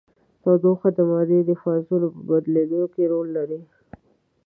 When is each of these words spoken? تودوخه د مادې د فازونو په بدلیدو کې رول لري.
تودوخه 0.43 0.89
د 0.97 0.99
مادې 1.09 1.39
د 1.45 1.51
فازونو 1.61 2.07
په 2.13 2.21
بدلیدو 2.29 2.81
کې 2.93 3.03
رول 3.11 3.27
لري. 3.37 3.61